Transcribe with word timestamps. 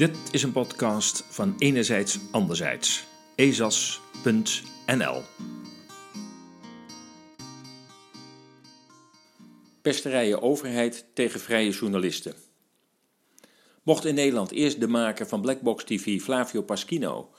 Dit 0.00 0.18
is 0.30 0.42
een 0.42 0.52
podcast 0.52 1.24
van 1.28 1.54
Enerzijds 1.58 2.18
Anderzijds. 2.30 3.06
ezas.nl 3.34 5.22
Pesterijen 9.82 10.42
overheid 10.42 11.06
tegen 11.14 11.40
vrije 11.40 11.70
journalisten. 11.70 12.34
Mocht 13.82 14.04
in 14.04 14.14
Nederland 14.14 14.50
eerst 14.50 14.80
de 14.80 14.88
maker 14.88 15.26
van 15.26 15.40
Blackbox 15.40 15.84
TV, 15.84 16.20
Flavio 16.20 16.62
Paschino, 16.62 17.30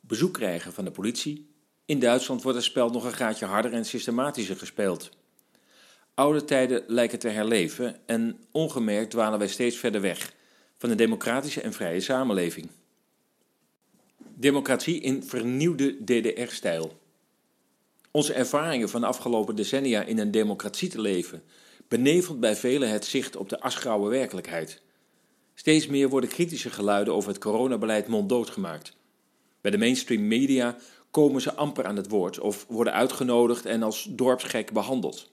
bezoek 0.00 0.32
krijgen 0.32 0.72
van 0.72 0.84
de 0.84 0.90
politie, 0.90 1.50
in 1.84 1.98
Duitsland 1.98 2.42
wordt 2.42 2.58
het 2.58 2.66
spel 2.66 2.90
nog 2.90 3.04
een 3.04 3.12
gaatje 3.12 3.46
harder 3.46 3.72
en 3.72 3.84
systematischer 3.84 4.56
gespeeld. 4.56 5.10
Oude 6.14 6.44
tijden 6.44 6.84
lijken 6.86 7.18
te 7.18 7.28
herleven 7.28 8.06
en 8.06 8.38
ongemerkt 8.50 9.10
dwalen 9.10 9.38
wij 9.38 9.48
steeds 9.48 9.76
verder 9.76 10.00
weg 10.00 10.38
van 10.80 10.90
een 10.90 10.96
democratische 10.96 11.60
en 11.60 11.72
vrije 11.72 12.00
samenleving. 12.00 12.68
Democratie 14.34 15.00
in 15.00 15.22
vernieuwde 15.22 16.04
DDR-stijl. 16.04 16.98
Onze 18.10 18.32
ervaringen 18.32 18.88
van 18.88 19.00
de 19.00 19.06
afgelopen 19.06 19.56
decennia 19.56 20.02
in 20.02 20.18
een 20.18 20.30
democratie 20.30 20.88
te 20.88 21.00
leven 21.00 21.42
benevelt 21.88 22.40
bij 22.40 22.56
velen 22.56 22.90
het 22.90 23.04
zicht 23.04 23.36
op 23.36 23.48
de 23.48 23.60
asgrauwe 23.60 24.10
werkelijkheid. 24.10 24.82
Steeds 25.54 25.86
meer 25.86 26.08
worden 26.08 26.30
kritische 26.30 26.70
geluiden 26.70 27.14
over 27.14 27.30
het 27.30 27.40
coronabeleid 27.40 28.06
monddood 28.06 28.50
gemaakt. 28.50 28.96
Bij 29.60 29.70
de 29.70 29.78
mainstream 29.78 30.28
media 30.28 30.76
komen 31.10 31.40
ze 31.40 31.54
amper 31.54 31.86
aan 31.86 31.96
het 31.96 32.08
woord 32.08 32.38
of 32.38 32.66
worden 32.68 32.92
uitgenodigd 32.92 33.66
en 33.66 33.82
als 33.82 34.06
dorpsgek 34.10 34.72
behandeld. 34.72 35.30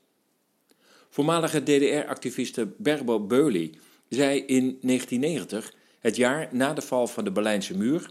Voormalige 1.09 1.63
DDR-activiste 1.63 2.73
Berber 2.77 3.27
Beuli 3.27 3.79
zei 4.09 4.39
in 4.39 4.77
1990, 4.81 5.73
het 5.99 6.15
jaar 6.15 6.49
na 6.51 6.73
de 6.73 6.81
val 6.81 7.07
van 7.07 7.23
de 7.23 7.31
Berlijnse 7.31 7.77
muur, 7.77 8.09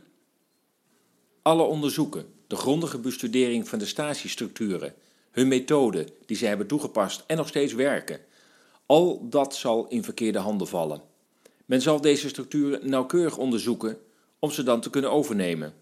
alle 1.42 1.62
onderzoeken, 1.62 2.26
de 2.46 2.56
grondige 2.56 2.98
bestudering 2.98 3.68
van 3.68 3.78
de 3.78 3.86
statiestructuren, 3.86 4.94
hun 5.30 5.48
methoden 5.48 6.08
die 6.26 6.36
zij 6.36 6.48
hebben 6.48 6.66
toegepast 6.66 7.24
en 7.26 7.36
nog 7.36 7.48
steeds 7.48 7.72
werken, 7.72 8.20
al 8.86 9.28
dat 9.28 9.56
zal 9.56 9.88
in 9.88 10.04
verkeerde 10.04 10.38
handen 10.38 10.68
vallen. 10.68 11.02
Men 11.64 11.82
zal 11.82 12.00
deze 12.00 12.28
structuren 12.28 12.88
nauwkeurig 12.88 13.38
onderzoeken 13.38 13.98
om 14.38 14.50
ze 14.50 14.62
dan 14.62 14.80
te 14.80 14.90
kunnen 14.90 15.10
overnemen. 15.10 15.74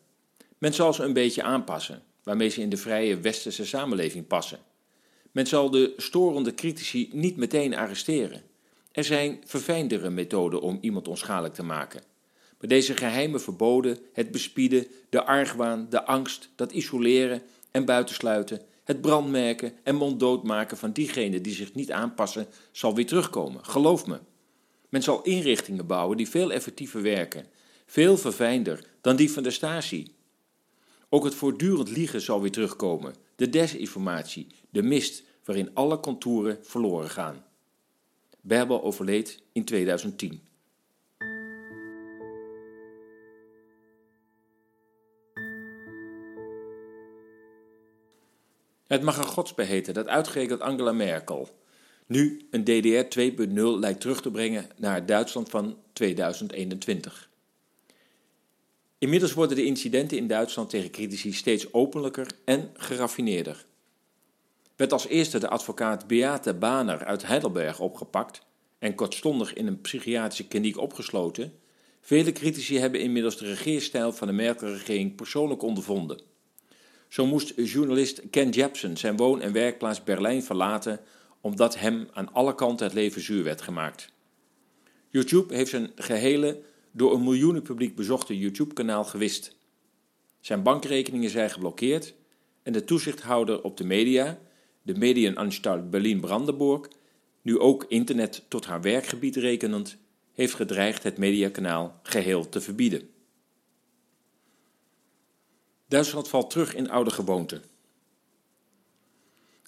Men 0.58 0.74
zal 0.74 0.92
ze 0.92 1.02
een 1.02 1.12
beetje 1.12 1.42
aanpassen, 1.42 2.02
waarmee 2.22 2.48
ze 2.48 2.60
in 2.60 2.68
de 2.68 2.76
vrije 2.76 3.20
westerse 3.20 3.66
samenleving 3.66 4.26
passen. 4.26 4.58
Men 5.32 5.46
zal 5.46 5.70
de 5.70 5.94
storende 5.96 6.54
critici 6.54 7.08
niet 7.12 7.36
meteen 7.36 7.76
arresteren. 7.76 8.42
Er 8.94 9.04
zijn 9.04 9.42
verfijndere 9.44 10.10
methoden 10.10 10.60
om 10.60 10.78
iemand 10.80 11.08
onschadelijk 11.08 11.54
te 11.54 11.62
maken. 11.62 12.02
Maar 12.58 12.68
deze 12.68 12.96
geheime 12.96 13.38
verboden, 13.38 13.98
het 14.12 14.30
bespieden, 14.30 14.86
de 15.08 15.24
argwaan, 15.24 15.86
de 15.90 16.04
angst, 16.04 16.48
dat 16.56 16.72
isoleren 16.72 17.42
en 17.70 17.84
buitensluiten, 17.84 18.60
het 18.84 19.00
brandmerken 19.00 19.72
en 19.82 19.94
monddood 19.94 20.42
maken 20.42 20.76
van 20.76 20.92
diegenen 20.92 21.42
die 21.42 21.54
zich 21.54 21.74
niet 21.74 21.92
aanpassen, 21.92 22.46
zal 22.72 22.94
weer 22.94 23.06
terugkomen. 23.06 23.64
Geloof 23.64 24.06
me. 24.06 24.18
Men 24.88 25.02
zal 25.02 25.22
inrichtingen 25.22 25.86
bouwen 25.86 26.16
die 26.16 26.28
veel 26.28 26.52
effectiever 26.52 27.02
werken, 27.02 27.46
veel 27.86 28.16
verfijnder 28.16 28.86
dan 29.00 29.16
die 29.16 29.30
van 29.30 29.42
de 29.42 29.50
Stasi. 29.50 30.14
Ook 31.08 31.24
het 31.24 31.34
voortdurend 31.34 31.90
liegen 31.90 32.20
zal 32.20 32.40
weer 32.40 32.52
terugkomen, 32.52 33.14
de 33.36 33.48
desinformatie, 33.48 34.46
de 34.70 34.82
mist 34.82 35.22
waarin 35.44 35.70
alle 35.74 36.00
contouren 36.00 36.58
verloren 36.62 37.10
gaan. 37.10 37.44
Berbel 38.46 38.82
overleed 38.82 39.42
in 39.52 39.64
2010. 39.64 40.40
Het 48.86 49.02
mag 49.02 49.18
een 49.18 49.24
godsbe 49.24 49.62
heten 49.62 49.94
dat 49.94 50.08
uitgerekend 50.08 50.60
Angela 50.60 50.92
Merkel 50.92 51.48
nu 52.06 52.46
een 52.50 52.64
DDR 52.64 53.20
2.0 53.20 53.54
lijkt 53.78 54.00
terug 54.00 54.20
te 54.20 54.30
brengen 54.30 54.70
naar 54.76 54.94
het 54.94 55.08
Duitsland 55.08 55.48
van 55.48 55.76
2021. 55.92 57.30
Inmiddels 58.98 59.32
worden 59.32 59.56
de 59.56 59.64
incidenten 59.64 60.16
in 60.16 60.26
Duitsland 60.26 60.70
tegen 60.70 60.90
critici 60.90 61.32
steeds 61.32 61.72
openlijker 61.72 62.26
en 62.44 62.70
geraffineerder 62.74 63.64
werd 64.76 64.92
als 64.92 65.06
eerste 65.06 65.38
de 65.38 65.48
advocaat 65.48 66.06
Beate 66.06 66.54
Baner 66.54 67.04
uit 67.04 67.26
Heidelberg 67.26 67.80
opgepakt 67.80 68.42
en 68.78 68.94
kortstondig 68.94 69.54
in 69.54 69.66
een 69.66 69.80
psychiatrische 69.80 70.46
kliniek 70.46 70.78
opgesloten. 70.78 71.52
Vele 72.00 72.32
critici 72.32 72.78
hebben 72.78 73.00
inmiddels 73.00 73.36
de 73.36 73.46
regeerstijl 73.46 74.12
van 74.12 74.26
de 74.26 74.32
Merkel-regering 74.32 75.14
persoonlijk 75.14 75.62
ondervonden. 75.62 76.20
Zo 77.08 77.26
moest 77.26 77.52
journalist 77.56 78.22
Ken 78.30 78.50
Jepsen 78.50 78.96
zijn 78.96 79.16
woon- 79.16 79.40
en 79.40 79.52
werkplaats 79.52 80.04
Berlijn 80.04 80.42
verlaten 80.42 81.00
omdat 81.40 81.78
hem 81.78 82.08
aan 82.12 82.32
alle 82.32 82.54
kanten 82.54 82.86
het 82.86 82.94
leven 82.94 83.22
zuur 83.22 83.44
werd 83.44 83.62
gemaakt. 83.62 84.12
YouTube 85.08 85.54
heeft 85.54 85.70
zijn 85.70 85.92
gehele, 85.94 86.62
door 86.90 87.14
een 87.14 87.22
miljoenen 87.22 87.62
publiek 87.62 87.96
bezochte 87.96 88.38
YouTube-kanaal 88.38 89.04
gewist. 89.04 89.56
Zijn 90.40 90.62
bankrekeningen 90.62 91.30
zijn 91.30 91.50
geblokkeerd 91.50 92.14
en 92.62 92.72
de 92.72 92.84
toezichthouder 92.84 93.62
op 93.62 93.76
de 93.76 93.84
media, 93.84 94.38
de 94.84 94.94
Medienanstalt 94.94 95.90
Berlin-Brandenburg, 95.90 96.88
nu 97.42 97.58
ook 97.58 97.84
internet 97.88 98.42
tot 98.48 98.66
haar 98.66 98.80
werkgebied 98.80 99.36
rekenend, 99.36 99.96
heeft 100.32 100.54
gedreigd 100.54 101.02
het 101.02 101.18
mediakanaal 101.18 102.00
geheel 102.02 102.48
te 102.48 102.60
verbieden. 102.60 103.08
Duitsland 105.88 106.28
valt 106.28 106.50
terug 106.50 106.74
in 106.74 106.90
oude 106.90 107.10
gewoonten. 107.10 107.62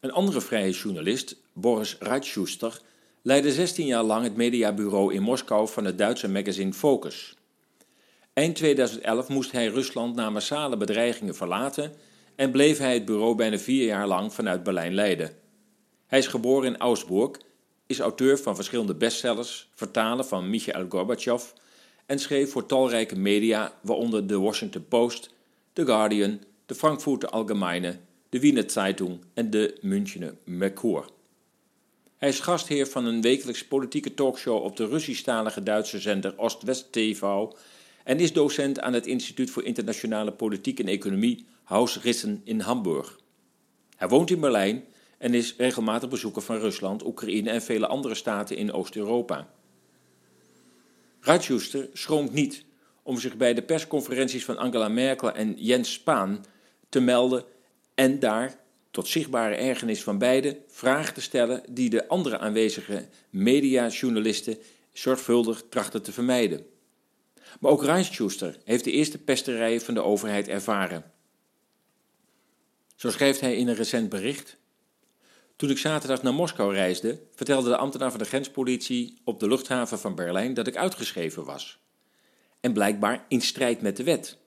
Een 0.00 0.12
andere 0.12 0.40
vrije 0.40 0.72
journalist, 0.72 1.36
Boris 1.52 1.96
Reitschuster, 1.98 2.80
leidde 3.22 3.52
16 3.52 3.86
jaar 3.86 4.02
lang 4.02 4.24
het 4.24 4.36
mediabureau 4.36 5.14
in 5.14 5.22
Moskou 5.22 5.68
van 5.68 5.84
het 5.84 5.98
Duitse 5.98 6.28
magazine 6.28 6.72
Focus. 6.72 7.36
Eind 8.32 8.56
2011 8.56 9.28
moest 9.28 9.52
hij 9.52 9.66
Rusland 9.66 10.14
na 10.14 10.30
massale 10.30 10.76
bedreigingen 10.76 11.34
verlaten 11.34 11.94
en 12.36 12.50
bleef 12.50 12.78
hij 12.78 12.94
het 12.94 13.04
bureau 13.04 13.34
bijna 13.34 13.58
vier 13.58 13.86
jaar 13.86 14.06
lang 14.06 14.32
vanuit 14.32 14.62
Berlijn 14.62 14.94
leiden. 14.94 15.30
Hij 16.06 16.18
is 16.18 16.26
geboren 16.26 16.68
in 16.72 16.78
Augsburg, 16.78 17.30
is 17.86 17.98
auteur 17.98 18.38
van 18.38 18.54
verschillende 18.54 18.94
bestsellers, 18.94 19.68
vertaler 19.74 20.24
van 20.24 20.50
Michael 20.50 20.86
Gorbachev 20.88 21.44
en 22.06 22.18
schreef 22.18 22.50
voor 22.50 22.66
talrijke 22.66 23.18
media, 23.18 23.72
waaronder 23.82 24.26
de 24.26 24.38
Washington 24.38 24.88
Post, 24.88 25.30
The 25.72 25.84
Guardian, 25.84 26.40
de 26.66 26.74
Frankfurter 26.74 27.28
Allgemeine, 27.28 27.98
de 28.28 28.40
Wiener 28.40 28.70
Zeitung 28.70 29.20
en 29.34 29.50
de 29.50 29.78
Münchener 29.80 30.34
Merkur. 30.44 31.04
Hij 32.16 32.28
is 32.28 32.40
gastheer 32.40 32.86
van 32.86 33.04
een 33.04 33.20
wekelijks 33.20 33.64
politieke 33.64 34.14
talkshow 34.14 34.64
op 34.64 34.76
de 34.76 34.86
Russisch-talige 34.86 35.62
Duitse 35.62 35.98
zender 35.98 36.38
Ost-West 36.38 36.92
TV 36.92 37.22
en 38.06 38.20
is 38.20 38.32
docent 38.32 38.80
aan 38.80 38.92
het 38.92 39.06
Instituut 39.06 39.50
voor 39.50 39.64
Internationale 39.64 40.32
Politiek 40.32 40.80
en 40.80 40.88
Economie 40.88 41.46
Haus 41.62 42.02
Rissen 42.02 42.40
in 42.44 42.60
Hamburg. 42.60 43.18
Hij 43.96 44.08
woont 44.08 44.30
in 44.30 44.40
Berlijn 44.40 44.84
en 45.18 45.34
is 45.34 45.54
regelmatig 45.56 46.08
bezoeker 46.08 46.42
van 46.42 46.58
Rusland, 46.58 47.06
Oekraïne 47.06 47.50
en 47.50 47.62
vele 47.62 47.86
andere 47.86 48.14
staten 48.14 48.56
in 48.56 48.72
Oost-Europa. 48.72 49.48
Reitschuster 51.20 51.88
schroomt 51.92 52.32
niet 52.32 52.64
om 53.02 53.18
zich 53.18 53.36
bij 53.36 53.54
de 53.54 53.62
persconferenties 53.62 54.44
van 54.44 54.56
Angela 54.56 54.88
Merkel 54.88 55.32
en 55.32 55.54
Jens 55.56 55.92
Spahn 55.92 56.44
te 56.88 57.00
melden 57.00 57.44
en 57.94 58.18
daar, 58.18 58.58
tot 58.90 59.08
zichtbare 59.08 59.54
ergernis 59.54 60.02
van 60.02 60.18
beide, 60.18 60.58
vragen 60.68 61.14
te 61.14 61.20
stellen 61.20 61.62
die 61.70 61.90
de 61.90 62.08
andere 62.08 62.38
aanwezige 62.38 63.08
mediajournalisten 63.30 64.58
zorgvuldig 64.92 65.64
trachten 65.68 66.02
te 66.02 66.12
vermijden. 66.12 66.74
Maar 67.60 67.70
ook 67.70 67.84
Reitschuster 67.84 68.58
heeft 68.64 68.84
de 68.84 68.90
eerste 68.90 69.18
pesterijen 69.18 69.80
van 69.80 69.94
de 69.94 70.02
overheid 70.02 70.48
ervaren. 70.48 71.12
Zo 72.96 73.10
schrijft 73.10 73.40
hij 73.40 73.56
in 73.56 73.68
een 73.68 73.74
recent 73.74 74.08
bericht. 74.08 74.56
Toen 75.56 75.70
ik 75.70 75.78
zaterdag 75.78 76.22
naar 76.22 76.34
Moskou 76.34 76.74
reisde, 76.74 77.22
vertelde 77.34 77.68
de 77.68 77.76
ambtenaar 77.76 78.10
van 78.10 78.18
de 78.18 78.24
grenspolitie 78.24 79.18
op 79.24 79.40
de 79.40 79.48
luchthaven 79.48 79.98
van 79.98 80.14
Berlijn 80.14 80.54
dat 80.54 80.66
ik 80.66 80.76
uitgeschreven 80.76 81.44
was. 81.44 81.78
En 82.60 82.72
blijkbaar 82.72 83.24
in 83.28 83.40
strijd 83.40 83.80
met 83.80 83.96
de 83.96 84.04
wet. 84.04 84.38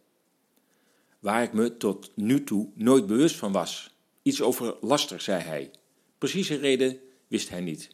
Waar 1.19 1.43
ik 1.43 1.53
me 1.53 1.77
tot 1.77 2.11
nu 2.15 2.43
toe 2.43 2.69
nooit 2.75 3.07
bewust 3.07 3.35
van 3.35 3.51
was. 3.51 3.95
Iets 4.21 4.41
over 4.41 4.77
laster, 4.81 5.21
zei 5.21 5.41
hij. 5.41 5.71
Precieze 6.17 6.55
reden 6.55 6.99
wist 7.27 7.49
hij 7.49 7.61
niet. 7.61 7.89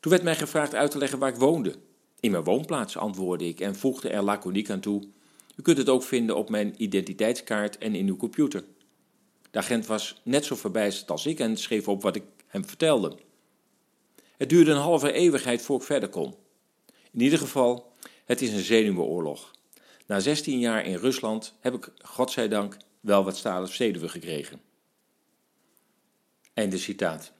Toen 0.00 0.12
werd 0.12 0.22
mij 0.22 0.36
gevraagd 0.36 0.74
uit 0.74 0.90
te 0.90 0.98
leggen 0.98 1.18
waar 1.18 1.28
ik 1.28 1.36
woonde. 1.36 1.78
In 2.22 2.30
mijn 2.30 2.44
woonplaats, 2.44 2.96
antwoordde 2.96 3.48
ik 3.48 3.60
en 3.60 3.76
voegde 3.76 4.08
er 4.08 4.22
laconiek 4.22 4.70
aan 4.70 4.80
toe. 4.80 5.02
U 5.56 5.62
kunt 5.62 5.78
het 5.78 5.88
ook 5.88 6.02
vinden 6.02 6.36
op 6.36 6.50
mijn 6.50 6.74
identiteitskaart 6.82 7.78
en 7.78 7.94
in 7.94 8.08
uw 8.08 8.16
computer. 8.16 8.64
De 9.50 9.58
agent 9.58 9.86
was 9.86 10.20
net 10.24 10.44
zo 10.44 10.54
verbijsterd 10.54 11.10
als 11.10 11.26
ik 11.26 11.38
en 11.40 11.56
schreef 11.56 11.88
op 11.88 12.02
wat 12.02 12.16
ik 12.16 12.22
hem 12.46 12.64
vertelde. 12.64 13.16
Het 14.36 14.48
duurde 14.48 14.70
een 14.70 14.76
halve 14.76 15.12
eeuwigheid 15.12 15.62
voor 15.62 15.76
ik 15.76 15.82
verder 15.82 16.08
kon. 16.08 16.34
In 17.12 17.20
ieder 17.20 17.38
geval 17.38 17.92
Het 18.24 18.42
is 18.42 18.52
een 18.52 18.64
zenuwenoorlog. 18.64 19.50
Na 20.06 20.20
16 20.20 20.58
jaar 20.58 20.86
in 20.86 20.96
Rusland 20.96 21.54
heb 21.60 21.74
ik, 21.74 21.92
godzijdank, 21.98 22.76
wel 23.00 23.24
wat 23.24 23.36
stalen 23.36 23.68
zenuwen 23.68 24.10
gekregen. 24.10 24.60
Einde 26.54 26.78
citaat. 26.78 27.32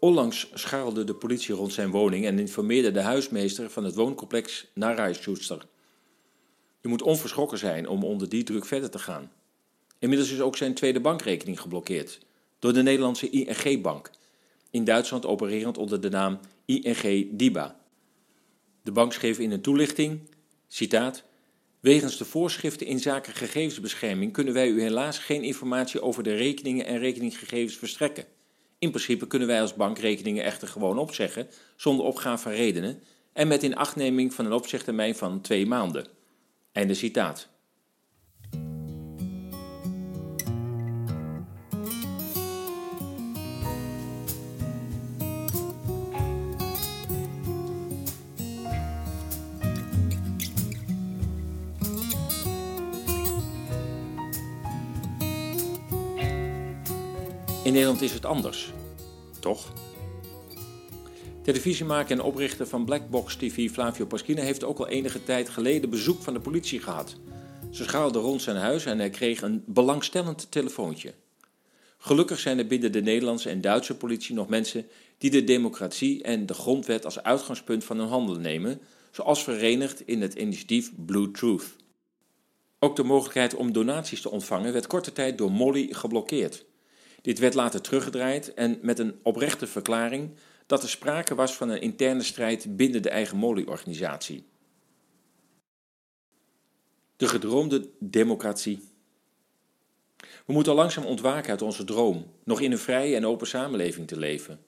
Onlangs 0.00 0.50
scharrelde 0.54 1.04
de 1.04 1.14
politie 1.14 1.54
rond 1.54 1.72
zijn 1.72 1.90
woning 1.90 2.26
en 2.26 2.38
informeerde 2.38 2.90
de 2.90 3.00
huismeester 3.00 3.70
van 3.70 3.84
het 3.84 3.94
wooncomplex 3.94 4.66
Narijschuster. 4.74 5.66
Je 6.80 6.88
moet 6.88 7.02
onverschrokken 7.02 7.58
zijn 7.58 7.88
om 7.88 8.04
onder 8.04 8.28
die 8.28 8.42
druk 8.42 8.64
verder 8.64 8.90
te 8.90 8.98
gaan. 8.98 9.32
Inmiddels 9.98 10.30
is 10.30 10.40
ook 10.40 10.56
zijn 10.56 10.74
tweede 10.74 11.00
bankrekening 11.00 11.60
geblokkeerd 11.60 12.18
door 12.58 12.72
de 12.72 12.82
Nederlandse 12.82 13.30
ING-bank, 13.30 14.10
in 14.70 14.84
Duitsland 14.84 15.26
opererend 15.26 15.78
onder 15.78 16.00
de 16.00 16.08
naam 16.08 16.38
ING 16.64 17.28
DIBA. 17.38 17.80
De 18.82 18.92
bank 18.92 19.12
schreef 19.12 19.38
in 19.38 19.50
een 19.50 19.60
toelichting, 19.60 20.20
citaat, 20.68 21.24
Wegens 21.80 22.16
de 22.16 22.24
voorschriften 22.24 22.86
in 22.86 22.98
zaken 22.98 23.32
gegevensbescherming 23.32 24.32
kunnen 24.32 24.54
wij 24.54 24.68
u 24.68 24.80
helaas 24.80 25.18
geen 25.18 25.42
informatie 25.42 26.00
over 26.00 26.22
de 26.22 26.34
rekeningen 26.34 26.86
en 26.86 26.98
rekeninggegevens 26.98 27.76
verstrekken. 27.76 28.24
In 28.78 28.90
principe 28.90 29.26
kunnen 29.26 29.48
wij 29.48 29.60
als 29.60 29.74
bank 29.74 29.98
rekeningen 29.98 30.44
echter 30.44 30.68
gewoon 30.68 30.98
opzeggen, 30.98 31.48
zonder 31.76 32.06
opgave 32.06 32.42
van 32.42 32.52
redenen, 32.52 33.02
en 33.32 33.48
met 33.48 33.62
inachtneming 33.62 34.34
van 34.34 34.44
een 34.46 34.52
opzegtermijn 34.52 35.14
van 35.14 35.40
twee 35.40 35.66
maanden. 35.66 36.06
Einde 36.72 36.94
citaat. 36.94 37.48
In 57.68 57.74
Nederland 57.74 58.02
is 58.02 58.12
het 58.12 58.24
anders, 58.24 58.72
toch? 59.40 59.72
Televisiemaker 61.42 62.10
en 62.10 62.22
oprichter 62.22 62.66
van 62.66 62.84
Blackbox 62.84 63.36
TV 63.36 63.70
Flavio 63.70 64.06
Paschina 64.06 64.42
heeft 64.42 64.64
ook 64.64 64.78
al 64.78 64.88
enige 64.88 65.24
tijd 65.24 65.48
geleden 65.48 65.90
bezoek 65.90 66.22
van 66.22 66.34
de 66.34 66.40
politie 66.40 66.80
gehad. 66.80 67.16
Ze 67.70 67.84
schaalde 67.84 68.18
rond 68.18 68.42
zijn 68.42 68.56
huis 68.56 68.84
en 68.84 68.98
hij 68.98 69.10
kreeg 69.10 69.42
een 69.42 69.62
belangstellend 69.66 70.50
telefoontje. 70.50 71.14
Gelukkig 71.98 72.38
zijn 72.38 72.58
er 72.58 72.66
binnen 72.66 72.92
de 72.92 73.02
Nederlandse 73.02 73.50
en 73.50 73.60
Duitse 73.60 73.96
politie 73.96 74.34
nog 74.34 74.48
mensen 74.48 74.86
die 75.18 75.30
de 75.30 75.44
democratie 75.44 76.22
en 76.22 76.46
de 76.46 76.54
grondwet 76.54 77.04
als 77.04 77.22
uitgangspunt 77.22 77.84
van 77.84 77.98
hun 77.98 78.08
handelen 78.08 78.42
nemen, 78.42 78.80
zoals 79.10 79.42
verenigd 79.42 80.06
in 80.06 80.22
het 80.22 80.34
initiatief 80.34 80.92
Blue 80.96 81.30
Truth. 81.30 81.76
Ook 82.78 82.96
de 82.96 83.04
mogelijkheid 83.04 83.54
om 83.54 83.72
donaties 83.72 84.20
te 84.20 84.30
ontvangen 84.30 84.72
werd 84.72 84.86
korte 84.86 85.12
tijd 85.12 85.38
door 85.38 85.50
Molly 85.50 85.88
geblokkeerd. 85.90 86.66
Dit 87.28 87.38
werd 87.38 87.54
later 87.54 87.80
teruggedraaid 87.80 88.54
en 88.54 88.78
met 88.82 88.98
een 88.98 89.18
oprechte 89.22 89.66
verklaring 89.66 90.30
dat 90.66 90.82
er 90.82 90.88
sprake 90.88 91.34
was 91.34 91.54
van 91.54 91.68
een 91.68 91.80
interne 91.80 92.22
strijd 92.22 92.76
binnen 92.76 93.02
de 93.02 93.10
eigen 93.10 93.36
Molly-organisatie. 93.36 94.44
De 97.16 97.28
gedroomde 97.28 97.90
democratie. 97.98 98.88
We 100.16 100.52
moeten 100.52 100.74
langzaam 100.74 101.04
ontwaken 101.04 101.50
uit 101.50 101.62
onze 101.62 101.84
droom, 101.84 102.32
nog 102.44 102.60
in 102.60 102.72
een 102.72 102.78
vrije 102.78 103.16
en 103.16 103.26
open 103.26 103.46
samenleving 103.46 104.08
te 104.08 104.18
leven. 104.18 104.60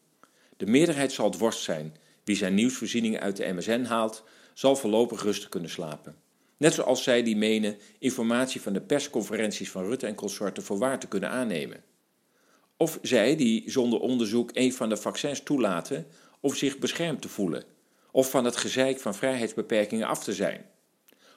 De 0.56 0.66
meerderheid 0.66 1.12
zal 1.12 1.30
het 1.30 1.38
worst 1.38 1.62
zijn. 1.62 1.96
Wie 2.24 2.36
zijn 2.36 2.54
nieuwsvoorzieningen 2.54 3.20
uit 3.20 3.36
de 3.36 3.52
MSN 3.52 3.82
haalt, 3.82 4.24
zal 4.54 4.76
voorlopig 4.76 5.22
rustig 5.22 5.48
kunnen 5.48 5.70
slapen. 5.70 6.16
Net 6.56 6.74
zoals 6.74 7.02
zij 7.02 7.22
die 7.22 7.36
menen 7.36 7.78
informatie 7.98 8.60
van 8.60 8.72
de 8.72 8.80
persconferenties 8.80 9.70
van 9.70 9.84
Rutte 9.84 10.06
en 10.06 10.14
consorten 10.14 10.62
voor 10.62 10.78
waar 10.78 10.98
te 10.98 11.08
kunnen 11.08 11.30
aannemen. 11.30 11.89
Of 12.82 12.98
zij 13.02 13.36
die 13.36 13.70
zonder 13.70 14.00
onderzoek 14.00 14.50
een 14.52 14.72
van 14.72 14.88
de 14.88 14.96
vaccins 14.96 15.40
toelaten 15.40 16.06
of 16.40 16.56
zich 16.56 16.78
beschermd 16.78 17.22
te 17.22 17.28
voelen, 17.28 17.64
of 18.10 18.30
van 18.30 18.44
het 18.44 18.56
gezeik 18.56 19.00
van 19.00 19.14
vrijheidsbeperkingen 19.14 20.06
af 20.06 20.24
te 20.24 20.32
zijn. 20.32 20.64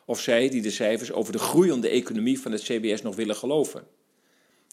Of 0.06 0.20
zij 0.20 0.50
die 0.50 0.62
de 0.62 0.72
cijfers 0.72 1.12
over 1.12 1.32
de 1.32 1.40
groeiende 1.40 1.88
economie 1.90 2.40
van 2.40 2.52
het 2.52 2.62
CBS 2.62 3.02
nog 3.02 3.16
willen 3.16 3.36
geloven. 3.36 3.88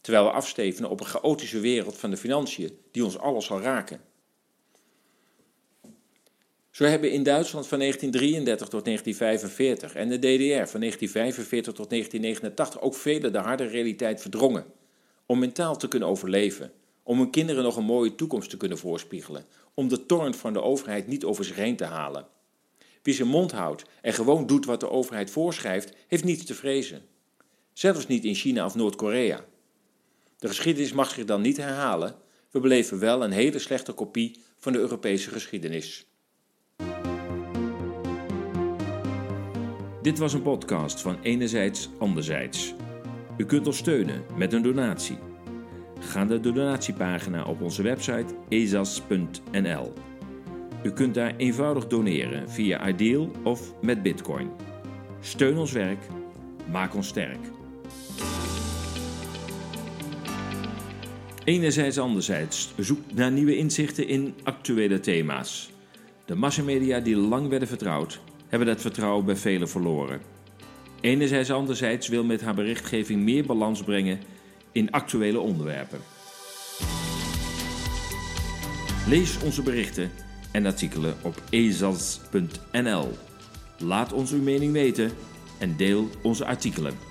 Terwijl 0.01 0.23
we 0.25 0.31
afstevenen 0.31 0.89
op 0.89 0.99
een 0.99 1.05
chaotische 1.05 1.59
wereld 1.59 1.97
van 1.97 2.09
de 2.09 2.17
financiën 2.17 2.77
die 2.91 3.03
ons 3.03 3.17
alles 3.17 3.45
zal 3.45 3.61
raken. 3.61 4.01
Zo 6.69 6.83
hebben 6.83 7.11
in 7.11 7.23
Duitsland 7.23 7.67
van 7.67 7.79
1933 7.79 8.67
tot 8.67 8.85
1945 8.85 9.95
en 9.95 10.09
de 10.09 10.17
DDR 10.17 10.69
van 10.69 10.79
1945 10.79 11.73
tot 11.73 11.89
1989 11.89 12.81
ook 12.81 12.95
velen 12.95 13.31
de 13.31 13.37
harde 13.37 13.65
realiteit 13.65 14.21
verdrongen 14.21 14.79
om 15.31 15.39
mentaal 15.39 15.77
te 15.77 15.87
kunnen 15.87 16.09
overleven, 16.09 16.71
om 17.03 17.17
hun 17.17 17.29
kinderen 17.29 17.63
nog 17.63 17.75
een 17.75 17.83
mooie 17.83 18.15
toekomst 18.15 18.49
te 18.49 18.57
kunnen 18.57 18.77
voorspiegelen, 18.77 19.45
om 19.73 19.87
de 19.87 20.05
toorn 20.05 20.33
van 20.33 20.53
de 20.53 20.61
overheid 20.61 21.07
niet 21.07 21.23
over 21.23 21.45
zich 21.45 21.55
heen 21.55 21.75
te 21.75 21.85
halen. 21.85 22.27
Wie 23.01 23.13
zijn 23.13 23.27
mond 23.27 23.51
houdt 23.51 23.85
en 24.01 24.13
gewoon 24.13 24.47
doet 24.47 24.65
wat 24.65 24.79
de 24.79 24.89
overheid 24.89 25.31
voorschrijft, 25.31 25.93
heeft 26.07 26.23
niets 26.23 26.45
te 26.45 26.53
vrezen. 26.53 27.01
Zelfs 27.73 28.07
niet 28.07 28.25
in 28.25 28.35
China 28.35 28.65
of 28.65 28.75
Noord-Korea. 28.75 29.45
De 30.37 30.47
geschiedenis 30.47 30.93
mag 30.93 31.13
zich 31.13 31.25
dan 31.25 31.41
niet 31.41 31.57
herhalen, 31.57 32.15
we 32.49 32.59
beleven 32.59 32.99
wel 32.99 33.23
een 33.23 33.31
hele 33.31 33.59
slechte 33.59 33.91
kopie 33.91 34.39
van 34.57 34.71
de 34.71 34.79
Europese 34.79 35.29
geschiedenis. 35.29 36.05
Dit 40.01 40.17
was 40.17 40.33
een 40.33 40.41
podcast 40.41 41.01
van 41.01 41.21
Enerzijds 41.21 41.89
Anderzijds. 41.99 42.73
U 43.37 43.45
kunt 43.45 43.67
ons 43.67 43.77
steunen 43.77 44.23
met 44.37 44.53
een 44.53 44.61
donatie. 44.61 45.30
Ga 46.01 46.23
naar 46.23 46.41
de 46.41 46.51
donatiepagina 46.51 47.43
op 47.43 47.61
onze 47.61 47.81
website 47.81 48.35
ezas.nl. 48.49 49.93
U 50.83 50.91
kunt 50.91 51.13
daar 51.13 51.35
eenvoudig 51.35 51.87
doneren 51.87 52.49
via 52.49 52.87
Ideal 52.87 53.31
of 53.43 53.73
met 53.81 54.03
Bitcoin. 54.03 54.49
Steun 55.19 55.57
ons 55.57 55.71
werk, 55.71 55.99
maak 56.71 56.95
ons 56.95 57.07
sterk. 57.07 57.39
Enerzijds, 61.43 61.99
anderzijds, 61.99 62.73
zoek 62.77 62.99
naar 63.13 63.31
nieuwe 63.31 63.57
inzichten 63.57 64.07
in 64.07 64.33
actuele 64.43 64.99
thema's. 64.99 65.71
De 66.25 66.35
massamedia 66.35 66.99
die 66.99 67.15
lang 67.15 67.49
werden 67.49 67.67
vertrouwd, 67.67 68.21
hebben 68.47 68.67
dat 68.67 68.81
vertrouwen 68.81 69.25
bij 69.25 69.35
velen 69.35 69.69
verloren. 69.69 70.21
Enerzijds, 71.01 71.51
anderzijds 71.51 72.07
wil 72.07 72.23
met 72.23 72.41
haar 72.41 72.55
berichtgeving 72.55 73.21
meer 73.21 73.45
balans 73.45 73.83
brengen 73.83 74.19
in 74.71 74.91
actuele 74.91 75.39
onderwerpen. 75.39 75.99
Lees 79.07 79.39
onze 79.43 79.61
berichten 79.61 80.11
en 80.51 80.65
artikelen 80.65 81.15
op 81.21 81.41
ezas.nl. 81.49 83.11
Laat 83.77 84.13
ons 84.13 84.31
uw 84.31 84.41
mening 84.41 84.73
weten 84.73 85.11
en 85.59 85.77
deel 85.77 86.09
onze 86.21 86.45
artikelen. 86.45 87.10